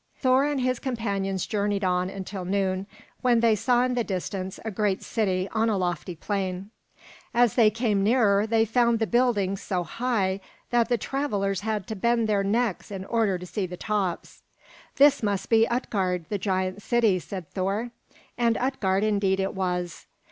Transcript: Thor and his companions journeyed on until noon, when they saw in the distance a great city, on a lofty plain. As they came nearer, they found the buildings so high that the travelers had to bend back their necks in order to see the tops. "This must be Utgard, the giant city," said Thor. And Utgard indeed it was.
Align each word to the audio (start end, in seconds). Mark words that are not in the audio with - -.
Thor 0.17 0.45
and 0.45 0.59
his 0.61 0.79
companions 0.79 1.45
journeyed 1.45 1.83
on 1.83 2.09
until 2.09 2.43
noon, 2.43 2.87
when 3.21 3.39
they 3.39 3.53
saw 3.53 3.85
in 3.85 3.93
the 3.93 4.03
distance 4.03 4.59
a 4.65 4.71
great 4.71 5.03
city, 5.03 5.47
on 5.51 5.69
a 5.69 5.77
lofty 5.77 6.15
plain. 6.15 6.71
As 7.35 7.53
they 7.53 7.69
came 7.69 8.01
nearer, 8.03 8.47
they 8.47 8.65
found 8.65 8.97
the 8.97 9.05
buildings 9.05 9.61
so 9.61 9.83
high 9.83 10.39
that 10.71 10.89
the 10.89 10.97
travelers 10.97 11.61
had 11.61 11.85
to 11.85 11.95
bend 11.95 12.21
back 12.25 12.31
their 12.31 12.43
necks 12.43 12.89
in 12.89 13.05
order 13.05 13.37
to 13.37 13.45
see 13.45 13.67
the 13.67 13.77
tops. 13.77 14.41
"This 14.95 15.21
must 15.21 15.51
be 15.51 15.67
Utgard, 15.67 16.25
the 16.29 16.39
giant 16.39 16.81
city," 16.81 17.19
said 17.19 17.47
Thor. 17.51 17.91
And 18.39 18.57
Utgard 18.57 19.03
indeed 19.03 19.39
it 19.39 19.53
was. 19.53 20.07